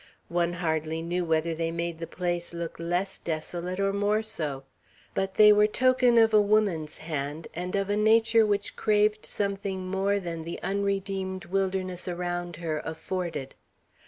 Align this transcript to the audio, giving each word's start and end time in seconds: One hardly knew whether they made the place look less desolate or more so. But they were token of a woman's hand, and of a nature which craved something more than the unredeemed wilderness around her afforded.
One 0.29 0.53
hardly 0.53 1.03
knew 1.03 1.23
whether 1.23 1.53
they 1.53 1.69
made 1.69 1.99
the 1.99 2.07
place 2.07 2.55
look 2.55 2.79
less 2.79 3.19
desolate 3.19 3.79
or 3.79 3.93
more 3.93 4.23
so. 4.23 4.63
But 5.13 5.35
they 5.35 5.53
were 5.53 5.67
token 5.67 6.17
of 6.17 6.33
a 6.33 6.41
woman's 6.41 6.97
hand, 6.97 7.47
and 7.53 7.75
of 7.75 7.87
a 7.87 7.97
nature 7.97 8.43
which 8.43 8.75
craved 8.75 9.27
something 9.27 9.85
more 9.85 10.19
than 10.19 10.43
the 10.43 10.59
unredeemed 10.63 11.45
wilderness 11.45 12.07
around 12.07 12.55
her 12.55 12.81
afforded. 12.83 13.53